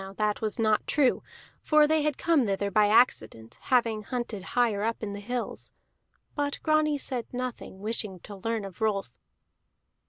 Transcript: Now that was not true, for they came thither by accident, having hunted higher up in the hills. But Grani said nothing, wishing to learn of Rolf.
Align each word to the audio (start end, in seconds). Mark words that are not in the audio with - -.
Now 0.00 0.12
that 0.12 0.40
was 0.40 0.60
not 0.60 0.86
true, 0.86 1.24
for 1.60 1.88
they 1.88 2.08
came 2.12 2.46
thither 2.46 2.70
by 2.70 2.86
accident, 2.86 3.58
having 3.62 4.04
hunted 4.04 4.44
higher 4.54 4.84
up 4.84 5.02
in 5.02 5.12
the 5.12 5.18
hills. 5.18 5.72
But 6.36 6.60
Grani 6.62 6.98
said 6.98 7.26
nothing, 7.34 7.80
wishing 7.80 8.20
to 8.20 8.36
learn 8.36 8.64
of 8.64 8.80
Rolf. 8.80 9.10